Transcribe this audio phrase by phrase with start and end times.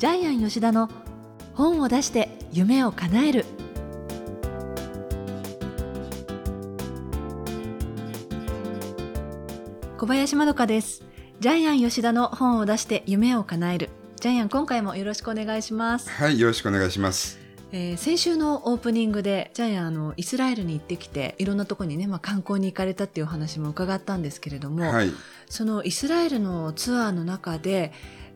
[0.00, 0.88] ジャイアン吉田の
[1.52, 3.44] 本を出して夢を叶える。
[9.98, 11.02] 小林まどかです。
[11.40, 13.90] ジャイアン吉田の本を出して夢を叶える。
[14.18, 16.08] ジャイアン今回もよろしくお願いします。
[16.08, 17.38] はい、よろしくお願いします。
[17.70, 25.12] えー先週のオープニングでジャイアンあのイスラエルに行ってきていろんなところにね、まあ、観光に行かれたっていうお話も伺ったんですけれども、はい、
[25.50, 27.92] そのイスラエルのツアーの中で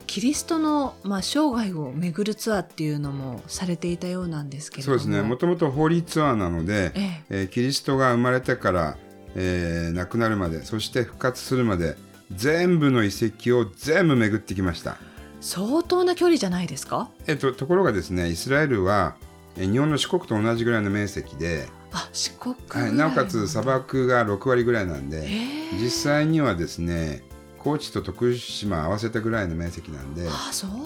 [0.07, 4.99] キリストの、まあ、生涯を巡るツアーっていうのもされていたようなんですけれども。
[4.99, 5.27] そうですね。
[5.29, 7.25] もともとホーリーツアーなので、ええ。
[7.31, 8.97] えーキリストが生まれてから、
[9.35, 11.97] えー亡くなるまで、そして復活するまで、
[12.35, 14.97] 全部の遺跡を全部巡ってきました。
[15.41, 17.11] 相当な距離じゃないですか？
[17.27, 19.17] えっと、ところがですね、イスラエルは、
[19.57, 25.31] えー日本の四国と同じぐらいの面積で、あ四国はいい、なおかつ砂漠が6割ぐらいなんで、え
[25.75, 25.79] え。
[25.81, 27.23] 実際にはですね、
[27.65, 30.29] 高知と徳島合わせたぐらいの面積なんで、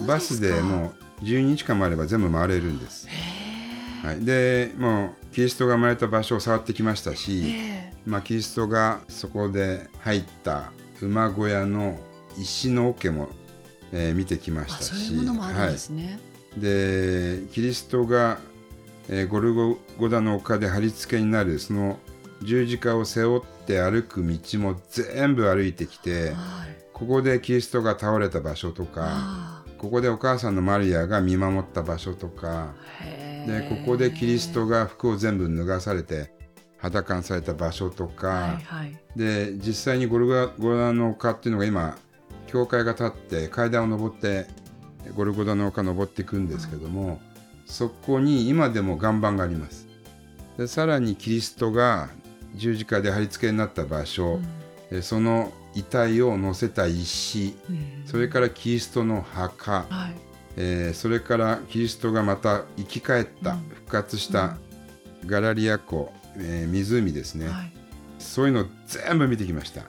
[0.07, 3.05] バスでもう12日間もあれば全部回れるんです。
[3.09, 3.49] へ
[4.07, 11.99] はい、でもうキリストが生まれた場所を触ってきましたえし、えまあ、キリストがそこで入った馬小屋の
[12.37, 13.27] 石の桶も、
[13.91, 15.71] えー見てきましたしは
[16.57, 18.39] い、でキリストが、
[19.09, 21.99] えーゴルゴゴダの丘で貼り付けになるその
[22.41, 26.35] 十字架を背負って歩く道も全部歩いてきてはい。
[26.93, 32.73] ここでキリストが倒れた場所とかあここでお母さんのマリアが見守った場所とか
[33.47, 33.69] でえ。
[33.69, 36.33] ここでキリストが服を全部脱がされて
[36.77, 38.97] 裸にされた場所とか、はいはい。
[39.15, 41.97] で実際にゴルゴダの丘っていうのが今
[42.47, 44.47] 教会が立って階段を登って
[45.15, 47.21] ゴルゴダの丘登っていくんですけども、
[47.65, 49.87] そこに今でも岩盤があります。
[50.57, 52.09] でさらにキリストが
[52.55, 54.39] 十字架で貼り付けになった場所、
[54.91, 58.03] えその遺体を乗せた石うん。
[58.05, 60.15] それからキリストの墓、はい。
[60.57, 63.59] えーそれからキリストがまた生き返った、うん。
[63.69, 64.57] 復活した
[65.25, 67.71] ガラリア湖、えー湖ですね、はい。
[68.17, 69.83] そういうの全部見てきました。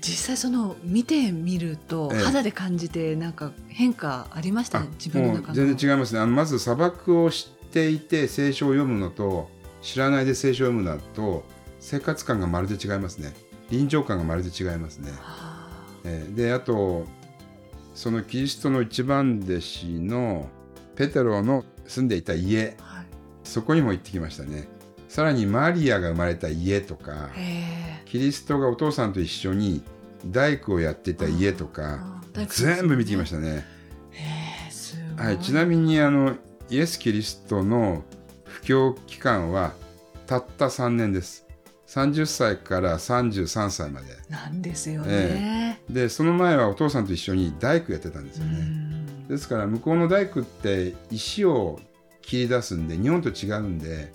[0.00, 2.20] 実際その見てみるとええ。
[2.20, 6.20] 肌で感じてなんか変化ありましたあね自分の中の全然違いますね。
[6.20, 9.50] あのまず砂漠を知っていて聖書を読むのと
[9.80, 11.44] 知らないで聖書を読むのと
[11.80, 13.32] 生活感がまるで違いますね。
[13.70, 17.06] 臨場感がまるで違いますね、あえーであと
[17.94, 20.48] そのキリストの一番弟子の
[20.94, 22.76] ペテロの住んでいた家。
[22.78, 23.06] ーはい。
[23.42, 24.68] そこにも行ってきましたね。
[25.08, 29.82] さらにマリアが生まれた家とかへキリストがお父さんと一緒に
[30.26, 33.64] 大工をやっていた家とかえ全部見てきまししたね、
[35.16, 36.36] はい、ちなみにあの
[36.68, 38.04] イエス・キリストの
[38.44, 39.72] 布教期間は
[40.26, 41.46] たった3年です
[41.88, 44.08] 30歳から33歳まで。
[44.28, 49.26] なんですよね、でその前はお父さんと一緒に大工やってたんですようね、ん。
[49.26, 51.80] ですから向こうの大工って石を
[52.20, 54.12] 切り出すんで日本と違うんで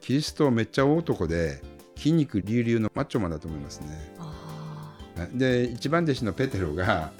[0.00, 1.60] キリストめっちゃ大男で
[1.96, 3.88] 筋肉隆々のマッチョマンだと思いますね。
[4.18, 4.94] あ
[5.34, 7.10] で一番弟子のペテロが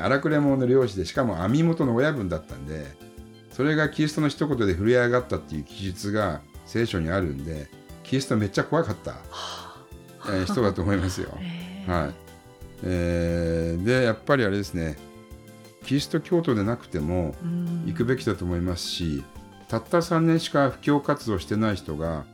[0.00, 2.84] 荒くれ者の漁師でしかも網元の親分だったんで
[3.52, 7.68] それがキリストの一言で震え上がったっていう記述が聖書にあるんで
[8.06, 9.16] キリストめっちゃ怖かった、
[10.28, 11.28] えー人だと思いますよ。
[11.86, 12.14] はい。
[12.84, 14.96] えーでやっぱりあれですね。
[15.84, 17.84] キリスト教徒でなくてもうん。
[17.86, 19.24] 行くべきだと思いますし、
[19.68, 22.24] たった3年しか布教活動してない人が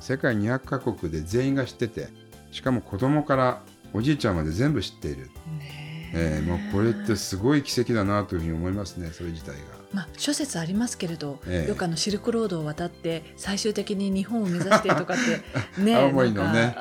[0.00, 2.08] 世界200カ国で全員が知ってて
[2.50, 5.26] しかも子供からおじいちゃんまで全部知っている、
[5.58, 9.79] ねえーもうこれってすごい奇跡だなというふうに思いますねそれ自体が。
[9.92, 11.68] まあ、諸説ありますけれど、ええ。
[11.68, 15.40] よくあのシルクロードを渡って最終的に日本を目指してとかって
[15.82, 16.76] ね青森のね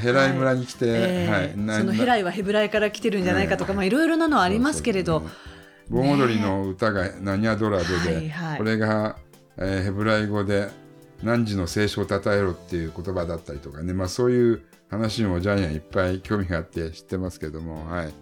[0.00, 1.00] ヘライ村に来て、はい。
[1.00, 1.30] ええ。
[1.30, 1.58] はい。
[1.58, 3.76] なそのヘライはヘブライから来てるんじゃないかとか、ええ。
[3.76, 5.54] まあいろいろなのはありますけれど、そうそうそう
[5.90, 8.30] 盆踊りの歌が「ナニャドラドで」はい。
[8.30, 8.58] はい。
[8.58, 9.16] これが、
[9.58, 10.68] えーヘブライ語で
[11.22, 17.90] 「汝の聖書をたたえろ」っていう言葉だったりとかね、まあ、そういう話にもジャイアンいっぱい興味があって知ってますけども。
[17.90, 18.14] はい、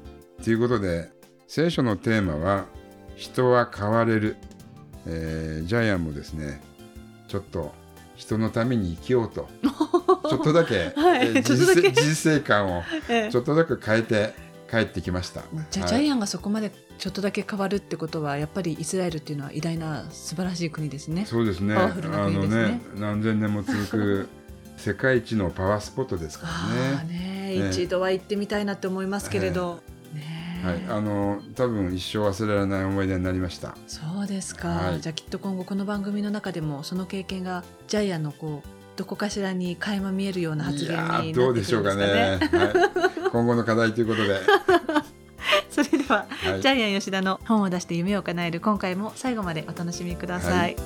[0.42, 1.10] ということで
[1.46, 2.66] 聖書のテーマは
[3.16, 4.36] 「人は変われる」
[5.06, 6.60] えージャイアンもですね
[7.28, 7.74] ちょっと
[8.16, 9.48] 人のために生きようと。
[10.28, 13.32] ちょっとだけ、はい人生人生観を ええ。
[13.32, 14.34] ちょっとだけ変えて
[14.70, 15.42] 帰ってきました。
[15.70, 15.94] じゃあ、はい。
[15.96, 21.26] ジャイアンがそこまでちょっとだけ変わるってことはやっぱりイスラエルっていうのは偉大な素晴らしい国ですね。
[21.26, 21.74] そうですね。
[21.74, 24.28] あのねね、何千年も続く
[24.76, 27.12] 世界一のパワースポットですからね。
[27.12, 29.80] ねね一度は行ってみたいなって思いますけれど、
[30.62, 33.76] はい、あの多分一生忘れられない思い出になりました。
[33.86, 35.00] そうですか、はい。
[35.00, 42.04] じゃあきっと今後この番組の中でもその経験がジャイアンのこうどこかしらに垣間見えるような発言になってくるんーどうでしょうかね。
[42.52, 44.40] はい、今後の課題ということで。
[45.70, 46.60] それででは、はい。
[46.60, 50.76] ジャイアン吉田の本を出して夢を叶える今回も最後までお楽しみください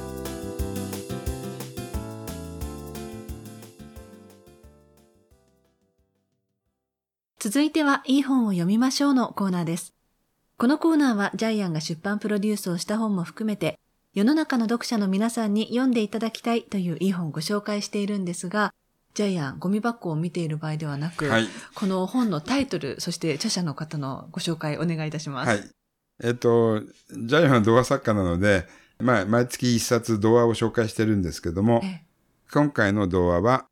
[7.48, 9.94] 続いてはいい本を読みましょうのコーナーです。
[10.56, 13.78] このコーナーはジャイアンが出版プロデュースをした本も含めて
[14.14, 18.74] 世の中の読者の皆さんに読んでいただきたいといういい本をご紹介しているんですが、
[19.14, 21.46] ジャイアンゴミ箱を見ている場合ではなく、はい。
[21.76, 25.48] この本のタイトル、そして著者の方のご紹介お願いいたします。
[25.48, 25.70] はい。
[26.24, 28.66] えっと、ジャイアンは童話作家なので、
[28.98, 32.02] まあ、毎月一冊童話を紹介してるんですけども、え
[32.52, 33.66] 今回の童話は、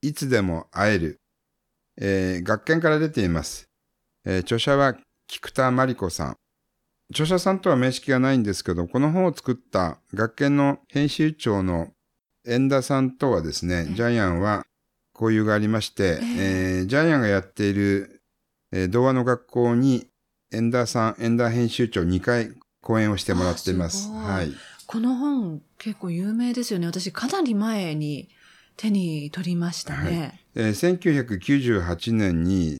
[0.00, 1.19] いつでも会える。
[2.00, 3.68] えー学研から出ています。
[4.24, 4.96] えー著者は
[5.28, 6.36] 菊田真理子さん。
[7.10, 11.88] 著者さんとは面識がないんですけど、この本を作った学研の編集長の
[12.44, 14.64] 遠田さんとはですね、えジャイアンは
[15.14, 18.22] 交友がありまして、ええージャイアンがやっている、
[18.72, 20.06] えー童話の学校に
[20.50, 22.50] 遠田さん、遠田編集長2回
[22.82, 23.98] 講演をしてもらっています。
[23.98, 24.52] あすごいはい。
[24.86, 26.86] この本結構有名ですよね。
[26.86, 28.28] 私かなり前に
[28.76, 30.39] 手に取りましたね。
[30.54, 32.76] えー1998年に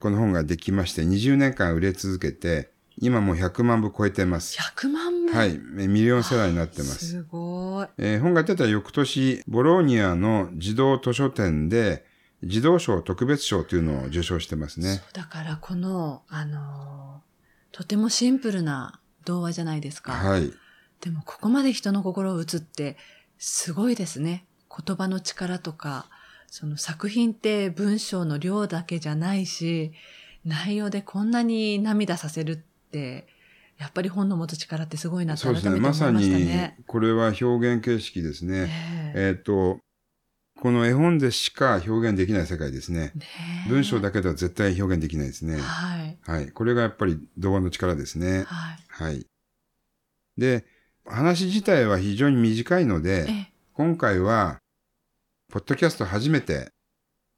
[0.00, 4.58] この本ができまして、20年間売れ続けて、今もう100万部超えてます。
[4.58, 5.32] 100万部？
[5.32, 5.50] はい。
[5.50, 7.06] えーミリオンセラーになってます。
[7.06, 7.86] すごい。
[7.98, 12.04] えー本が出た翌年、ボローニアの児童図書展で、
[12.42, 14.96] 児童賞特別賞というのを受賞してますね。
[14.96, 20.12] そうだからこの、あのーとてもシンプルな童話じゃないですか。
[20.12, 20.52] はい。
[21.00, 22.96] でもここまで人の心を打つって
[23.38, 24.44] すごいですね。
[24.86, 26.06] 言葉の力とか、
[26.52, 29.92] その作品って文章の量だけじゃないし、
[30.44, 33.26] 内容でこんなに涙させるって、
[33.78, 35.70] やっぱり本の持つ力ってすごいなってそうですね。
[35.70, 38.68] 改めて思いままさにしたね。、これは表現形式ですね。
[38.68, 39.78] えええっ、と、
[40.60, 43.12] この絵本でしか表現できない世界ですね。
[43.14, 43.26] ね
[43.66, 45.58] え文章だけでは絶対表現できないですね。
[45.58, 46.18] はい。
[46.20, 46.50] はい。
[46.50, 48.44] これがやっぱり童話の力ですね。
[48.46, 48.78] はい。
[48.88, 49.26] はい。
[50.36, 50.66] で、
[51.06, 54.61] 話自体は非常に短いので、え今回は、
[55.52, 56.72] ポッドキャスト初めて、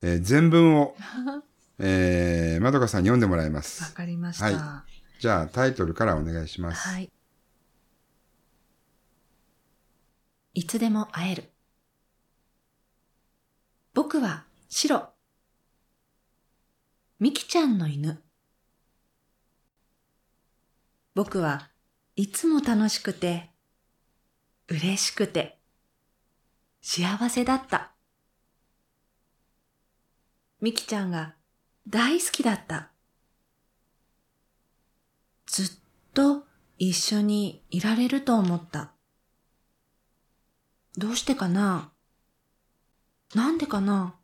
[0.01, 0.97] えー全文を、
[1.81, 3.93] えー、まどかさんに読んでもらいまわす。
[3.93, 4.45] かりました。
[4.45, 4.85] は
[5.19, 6.89] じゃあ、タイトルからお願いします。
[6.89, 7.11] はい。
[10.55, 11.51] いつでも会える。
[13.95, 15.13] 僕は白。
[17.19, 18.23] みきちゃんの犬。
[21.17, 21.69] 僕は
[22.15, 23.51] いつも楽しくて、
[24.69, 25.59] 嬉しくて、
[26.81, 27.94] 幸せだった。
[30.65, 31.35] みきちゃんが
[31.87, 32.89] 大好きだった。
[35.45, 35.67] ずっ
[36.15, 36.45] と
[36.79, 38.93] 一緒にいられると思った。
[40.97, 41.93] どうしてかな？
[43.35, 44.15] なんでかな？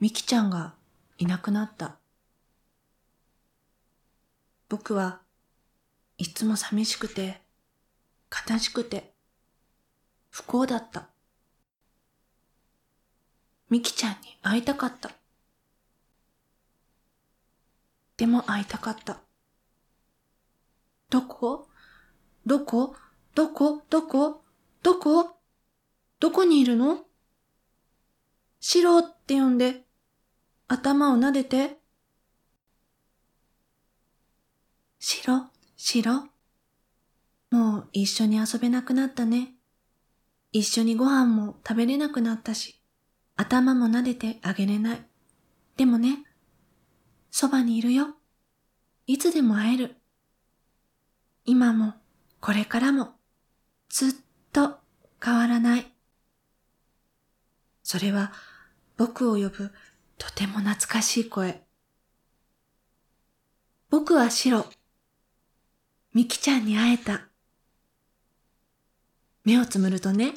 [0.00, 0.74] みきちゃんが
[1.18, 1.98] いなくなった。
[4.68, 5.20] 僕は
[6.16, 7.40] いつも寂しくて、
[8.48, 9.12] 悲しくて、
[10.28, 11.06] 不幸だった。
[13.70, 15.10] みきちゃんに会いたかった。
[18.16, 19.20] でも会いたかった。
[21.10, 21.68] どこ？
[22.46, 22.94] どこ？
[23.34, 23.82] どこ？
[23.90, 24.42] どこ？
[24.82, 25.36] どこ？
[26.18, 27.04] どこにいるの？
[28.60, 29.84] シロって呼んで、
[30.66, 31.78] 頭を撫でて。
[34.98, 35.46] シロ、
[35.76, 36.24] シロ？
[37.50, 39.54] もう一緒に遊べなくなったね。
[40.52, 42.77] 一緒にご飯も食べれなくなったし、
[43.38, 45.06] 頭も撫でてあげれない。
[45.76, 46.24] でもね、
[47.30, 48.16] そばにいるよ。
[49.06, 49.96] いつでも会える。
[51.44, 51.94] 今も、
[52.40, 53.12] これからも、
[53.88, 54.10] ずっ
[54.52, 54.78] と
[55.24, 55.86] 変わらない。
[57.84, 58.32] それは、
[58.96, 59.70] 僕を呼ぶ、
[60.18, 61.62] とても懐かしい声。
[63.88, 64.66] 僕は白。
[66.12, 67.28] みきちゃんに会えた。
[69.44, 70.34] 目をつむるとね、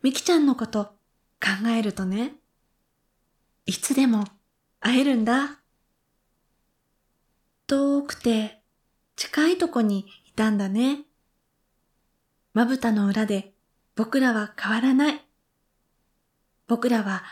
[0.00, 1.01] みきちゃんのこと
[1.42, 2.34] 考えるとね、
[3.66, 4.24] いつでも
[4.78, 5.58] 会えるんだ。
[7.66, 8.62] 遠くて
[9.16, 11.00] 近いとこにいたんだね。
[12.54, 13.54] まぶたの裏で
[13.96, 15.20] 僕らは変わらない。
[16.68, 17.24] 僕らは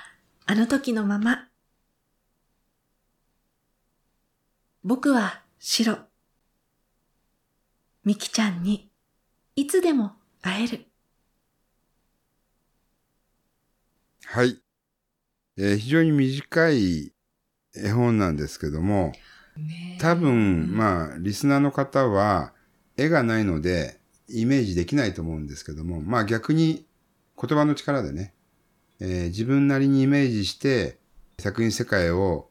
[0.44, 1.48] あの時のまま。
[4.82, 5.98] 僕は白。
[8.04, 8.90] みきちゃんに
[9.54, 10.12] いつでも
[10.42, 10.89] 会える。
[14.32, 14.56] はい。
[15.58, 17.12] えー非常に短い
[17.74, 19.10] 絵本なんですけども、
[19.98, 22.52] 多分、まあ、リスナーの方は、
[22.96, 26.86] 絵がないので、イメージできないと思うんですけども、まあ逆に
[27.36, 28.32] 言葉の力でね、
[29.00, 31.00] えー自分なりにイメージして、
[31.40, 32.50] 作品世界を、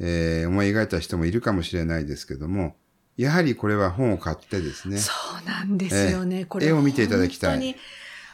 [0.00, 2.74] えー思い描いた人もいるかもしれないですけども、
[3.16, 5.12] やはりこれは本を買ってですね、そ
[5.44, 6.38] うなんですよね。
[6.38, 7.76] ええこれ絵を見ていただきたい本当に、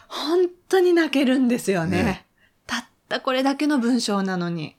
[0.09, 2.03] 本当に泣けるんですよね。
[2.03, 2.26] ねた
[3.07, 4.77] ったこれだけの文章なのに。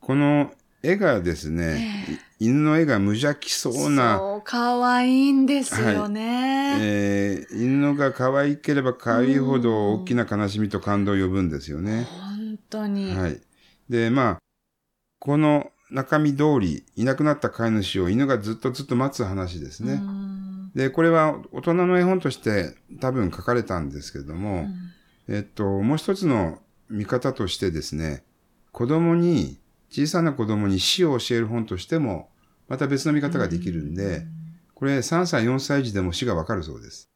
[0.00, 0.52] この
[0.82, 2.06] 絵がですね、
[2.38, 6.76] い犬の絵が無邪気そうな、そう、可愛いんですよね。
[6.80, 12.04] えー犬のが可愛ければ可愛いほど大きな悲しみと感動を呼ぶんですよね。
[12.10, 13.14] 本当に。
[13.14, 13.40] はい。
[13.88, 14.38] で、まあ、
[15.18, 19.96] この中身通り、いなくなった飼い主を犬がずっとずっと待つ話ですうね。
[19.96, 24.66] んで、これは大人の絵本として多分書かれたんですけども、
[25.28, 26.58] えっと、もう一つの
[26.92, 28.24] 見方としてですね、
[28.70, 32.30] 子供に、小さな子供に死を教える本としても、
[32.68, 34.26] また別の見方ができるんで、
[34.74, 37.10] これ3歳、4歳児でも死がわかるそうです。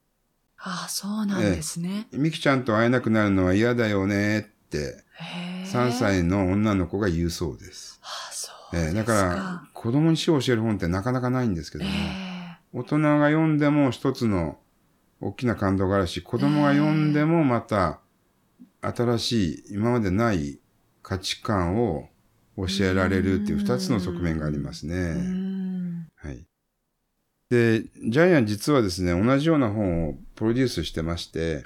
[0.59, 2.09] ああ、そうなんですね。
[2.13, 8.01] ミキちゃんと会えなくなるのは嫌だよねって、へえ3歳の女の子が言うそうです。
[8.03, 8.89] ああ、そうですか。
[8.89, 14.59] えーだから、子供に死を教える本ってなかなかないんですけども、え大人が読んでも一つの
[15.21, 18.01] 大きな感動があるし、子供が読んでもまた
[18.81, 20.59] 新しい、今までない
[21.03, 22.09] 価値観を
[22.57, 25.15] 教えられるっていう二つの側面がありますね。
[25.15, 26.47] んはい。
[27.51, 31.65] で、ジャイアン実はですね、同じような本をプロデュースしてまして、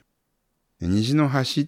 [0.80, 1.66] 虹の橋っ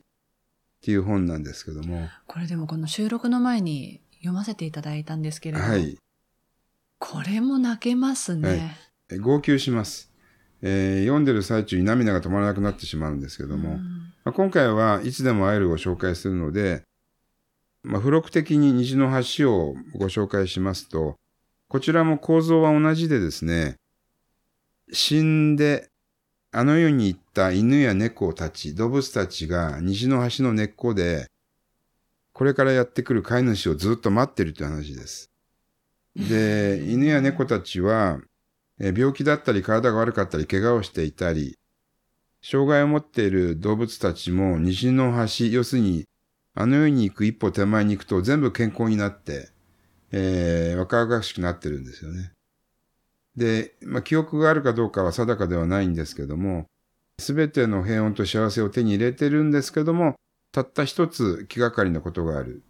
[0.82, 5.96] ていう本なんですけども、これでもこの収録の前に読ませていただいたんですけれども、はい。
[6.98, 8.48] これも泣けますね。
[8.48, 10.11] はいえ号泣します。
[10.62, 16.82] えー読んでる最中に涙が止まらなくなってしまうんですけども、うんまあ、今回はいつでも会えるを紹介するので、
[17.82, 21.16] まあ、付録的に虹の橋をご紹介しますと、
[21.68, 23.76] こちらも構造は同じでですね、
[24.92, 25.88] 死んで
[26.52, 31.26] あの世に行った犬や猫たち、動物たちが虹の橋の根っこで、
[32.32, 35.30] これからやってくる飼い主をずっと待ってるという話です。
[36.14, 38.31] で、犬や猫たちは、えー
[38.90, 41.56] 病気だったり体が悪かったり怪我をしていたり、
[42.42, 46.04] 障害を持っている動物たちも虹の橋、要するに、
[46.54, 49.50] あの世に行く一歩手前に行くと全部健康になって、
[50.10, 52.32] えー若々しくなってるんですよね。
[53.36, 56.66] で、まあ、記憶があるかどうかは定かではないんですけども、
[57.18, 60.16] すべての平穏と幸せを手に入れてるんですけども、
[60.50, 62.62] たった一つ気がかりなことがある。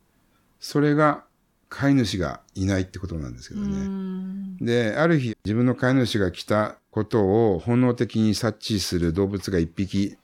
[0.60, 1.24] それが、
[1.72, 3.70] 飼い主がいないってことなんですけどうね。
[3.70, 10.18] んで、ある日、自分の飼い主が来たことを本能的に察知する動物が一匹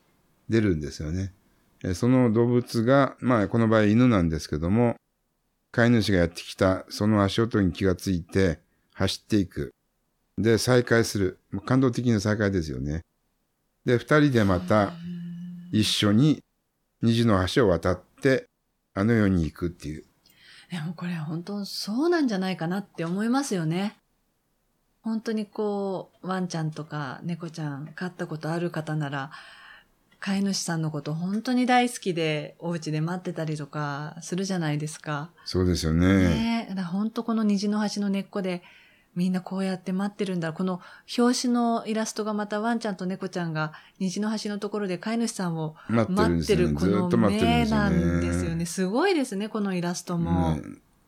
[0.51, 1.33] 出るんですよね。
[1.83, 4.97] えその動物が、まあ、この場合犬なんですけども、
[5.73, 8.59] 飼い主がやってきたその足音に気がついて
[8.93, 9.73] 走っていく。
[10.37, 11.39] で、再会する。
[11.65, 13.01] 感動的な再会ですよね。
[13.87, 14.93] で、二人でまた
[15.73, 16.43] 一緒に
[17.01, 18.45] 虹の橋を渡って、
[18.95, 20.05] あの世に行くっていう。
[20.71, 23.97] でもこれ本当そうなんじゃないかなって思いますよね。
[25.03, 29.31] 本当にこう、ワンちゃんとか猫ちゃん飼ったことある方なら、
[30.21, 35.31] 飼い主さんのこと本当に大好きで、お家で待ってたりとかするじゃないですか。
[35.45, 36.67] そうですよね。
[36.75, 38.63] ね本当この虹の橋の根っこで、
[39.19, 40.53] みんなこうやって待ってるんだ。
[40.53, 40.81] この
[41.19, 46.09] 表紙のイラストがまたワンちゃんと猫ちゃんが虹の橋のところで飼い主さんを待
[46.41, 47.97] ってるこの目なね。
[47.97, 48.65] んですよね。
[48.65, 50.55] すごいですね、このイラストも。
[50.55, 50.63] ね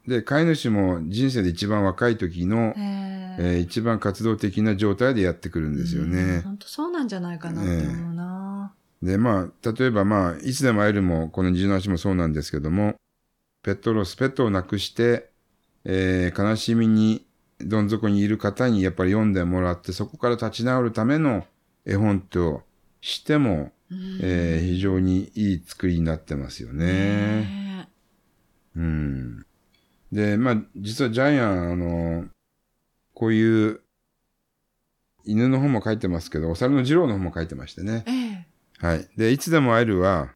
[0.08, 3.06] で、飼い主も人生で一番若い時の、え
[3.38, 6.40] えー一番活動的な状態でやってくるんですよね。
[6.42, 8.72] 本当そうなんじゃないかなって思うな。
[9.02, 12.96] で、まあ、例えばまあ、いつでも会えるも、この虹の足もそうなんですけども、
[13.62, 15.30] ペットロス、ペットを亡くして、
[15.84, 17.24] えー悲しみに、
[17.64, 21.44] どん底にいる方にやっぱり読んでもらって、そこから立ち直るための
[21.84, 22.62] 絵本と
[23.00, 26.86] しても、うんえー非常にいい作りになってますよね。
[26.86, 27.88] ね
[28.76, 29.46] うん。
[30.12, 32.24] で、まあ、実はジャイアン、あの、
[33.14, 33.80] こういう、
[35.24, 38.04] 犬の本も書いてますけど、お猿の二郎の本も書いてましてね。
[38.06, 38.46] ええ
[38.82, 39.08] えはい。
[39.16, 40.30] で、いつでも会えるは、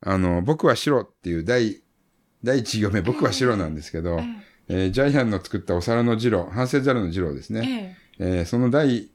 [0.00, 1.82] あの、僕は白っていう第、
[2.44, 7.98] 第一行目、僕は白なんですけど、えージャイアンの作ったお皿の二郎、反省猿の二郎ですえね。
[8.18, 9.10] ええーその第、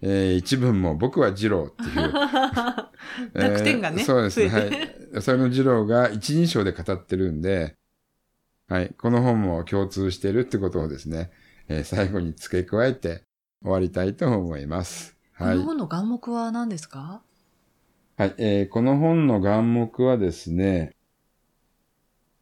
[0.00, 2.12] えー一文も僕は二郎っていう。
[3.34, 4.48] 濁点がねえーそうですね。
[4.48, 4.70] はい。
[5.16, 7.76] お皿の二郎が一人称で語ってるんで、
[8.68, 8.94] はい。
[8.96, 11.30] この本も共通してるってことをですね、
[11.68, 13.22] えー最後に付け加えて
[13.62, 15.16] 終わりたいと思います。
[15.32, 15.64] はいこの。
[15.66, 17.22] 本の眼目は何ですか？
[18.18, 20.94] はい、えーこの本の眼目はですね、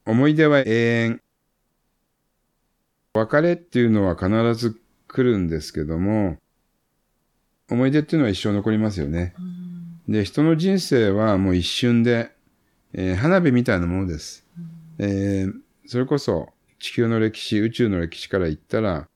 [0.05, 1.21] 思い出は永遠。
[3.13, 6.37] 別れっていうのは必ず来るんですけども、
[7.69, 9.33] 思い出っていうのは一生残りますよね。
[9.39, 9.61] うん
[10.07, 12.31] で、人の人生はもう一瞬で、
[12.93, 14.45] えー花火みたいなものです。
[14.97, 15.53] えー
[15.85, 16.49] それこそ
[16.79, 19.07] 地球の歴史、宇宙の歴史から言ったら、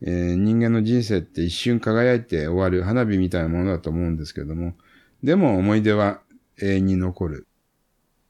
[0.00, 4.74] えー人間の人生って一瞬輝いて終わる花火みたいなものだと思うんですけども、
[5.22, 6.20] でも思い出は
[6.60, 7.46] 永遠に残る。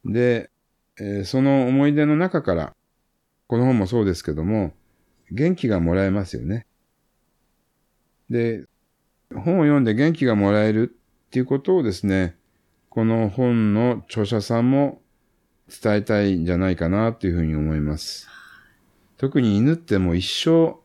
[0.04, 0.50] で、
[0.98, 2.72] えーその思い出の中から、
[3.46, 4.72] この本もそうですけども、
[5.32, 6.66] 元気がもらえますよね。
[8.30, 8.64] で、
[9.34, 10.94] 本を読んで元気がもらえる
[11.26, 12.36] っていうことをですね、
[12.90, 15.00] この本の著者さんも
[15.82, 18.28] 伝えたいんじゃないかなというふうに思います。
[19.16, 20.76] 特に犬ってもう一生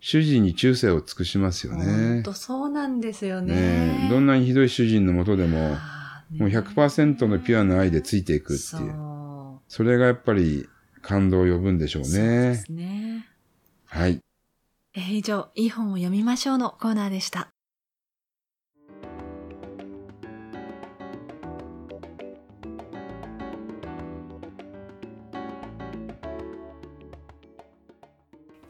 [0.00, 2.22] 主人に忠誠を尽くしますよ本ね。
[2.24, 3.54] 当そうなんですよね。
[3.54, 5.76] ねえどんなにひどい主人のもとでも、
[6.36, 8.92] もう100%のピュアな愛でついていくってそいう。
[8.92, 10.68] うそれがやっぱり
[11.02, 12.54] 感動を呼ぶんでしょうそうでね。
[12.56, 13.28] すね。
[13.94, 14.18] はい。
[14.94, 17.50] えー以上、いい本を読みましょうのコーナーでした。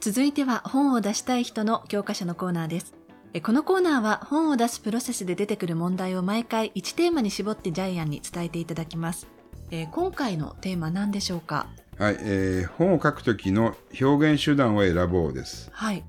[0.01, 2.93] 続いては本を出したい人の教科書のコーナーです。
[3.33, 9.27] えこのコーナーは本を出すプロセスで出てくる問題を毎回1テーマに絞ってジャイアンに伝えていただきます。
[9.71, 11.67] えー今回のテーマ何でしょうか？
[11.99, 12.17] はい。
[12.21, 15.71] えー本を書くときの表現手段を選ぼうです。
[15.73, 16.05] はい。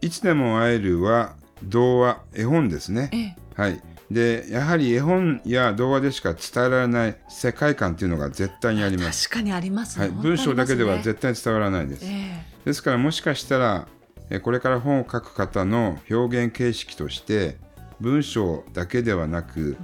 [0.00, 3.10] いつでも会えるは童話、絵本ですね。
[3.12, 3.82] ええはい。
[4.10, 9.28] で、やはり絵本や童話でしか伝えられない世界観っていうのが絶対にあります。
[9.28, 10.06] 確かにありますね。
[10.08, 10.14] はい。
[10.14, 12.04] 文章だけでは絶対伝わらないです。
[12.04, 13.86] ますねですからもしかしたら、
[14.30, 17.56] えこれから本を書く方の表現形式として、
[18.00, 19.76] 文章だけではなく、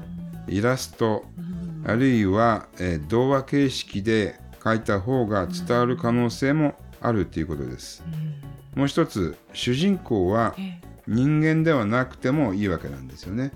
[0.46, 1.24] イラスト、
[1.86, 8.02] あるいは、えー童話形式で書いた方が伝わる可能性もあるということです。
[8.74, 13.52] もう一つ、主人公はええ人間ではなくてもいいわけなんですよね。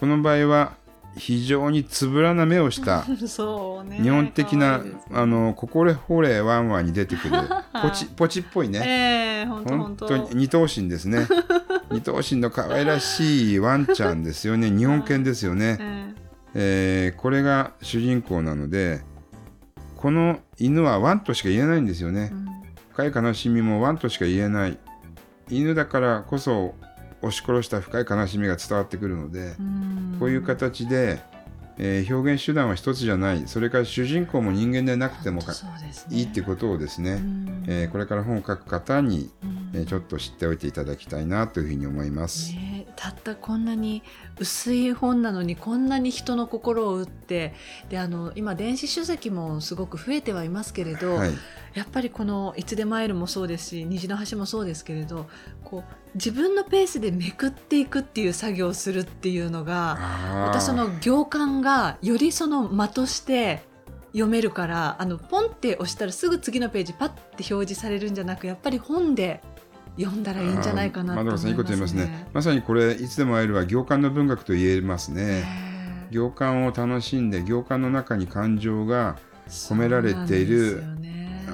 [0.00, 0.72] この場合は
[1.16, 3.04] 非常につぶらな目をした
[3.84, 4.00] ね。
[4.00, 7.34] 日本的な、ねあの、ここれほれワンワンに出てくる
[7.82, 8.82] ポチポチっぽいね。
[8.84, 11.26] ええ本当に二頭身ですね。
[11.90, 14.70] 二頭身の可愛らしいワンちゃんですよね。
[14.70, 15.76] 日本犬ですよね。
[15.80, 16.14] え
[16.54, 19.02] えーこれが主人公なので、
[19.98, 22.34] この犬はワンとしか言えないんですよねえ。
[22.34, 22.48] うん
[22.98, 24.76] 深い悲しみもワンとしか言えない。
[25.48, 26.74] 犬だからこそ
[27.22, 31.20] 押し殺した深い悲しみが伝わってくるので、うんこういう形で、
[31.78, 33.44] えー表現手段は一つじゃない。
[33.46, 35.46] それから主人公も人間でなくてもね。
[36.10, 37.64] いいってことをですね、うん。
[37.66, 39.70] えーこれから本を書く方に、うん。
[39.74, 42.52] えーちょっと知っておいていただきたいなというふうに思います。
[42.52, 44.02] ねえたったこんなに
[44.40, 47.54] 薄い本なのにこんなに人の心を打って
[47.88, 51.30] であの今電子書籍もすごく増えてはいますけれど、はい、
[51.74, 55.28] やっぱりこの「いつでも会える」もそうですし「虹の橋」もそうですけれど
[55.62, 59.96] こう自分のペースでめくっていくっていう作業をするっていうのが
[60.32, 61.67] またその行間が
[62.02, 63.62] よりその間として
[64.12, 69.42] 読めるからあのポンって押したらすぐ次のページパッて表示されるんじゃなくやっぱり本で
[69.98, 71.44] 読んだらいいんじゃないかなと思いますね。
[71.46, 72.28] まいいこと言いますね。
[72.32, 75.44] まさにこれいつでも会えるは行間の文学と言えますね。
[76.10, 79.16] 行間を楽しんで行間の中に感情が
[79.48, 80.82] 込められている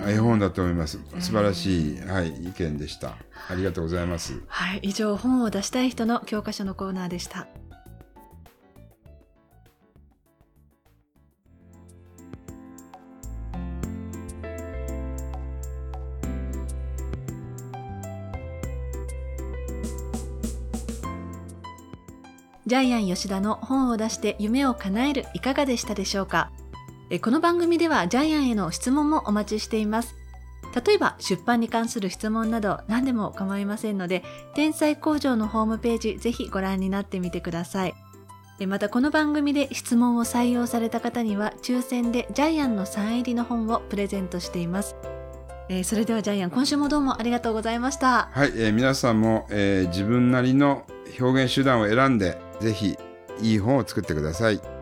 [0.07, 3.17] 絵本だと思いますえー素晴らしい、はい、意見でした
[3.49, 7.47] ありがとうございますはい、以上本を出したい人の教科書のコーナーでした。
[22.75, 26.51] ジャイアン吉田の本を出して夢を叶えるいかがでしたでしょうか？
[27.09, 30.17] えこの番組ではジャイアンへの質問もお待ちしています。
[30.85, 34.25] 例えば出版に関する質問など何でも構いませんので
[34.57, 37.95] 天才工場のホームページぜひご覧になってみてください。
[38.59, 44.97] えまたこの番組で質問を採用された方には抽選でジャイアンのサイン入りの本をプレゼントしています。
[45.69, 48.31] えーそれではジャイアン今週もどうもありがとうございました。
[48.33, 50.83] はい、えー皆さんも、えー自分なりの
[51.21, 52.99] 表現手段を選んでぜひ
[53.41, 54.74] いい本を作ってください。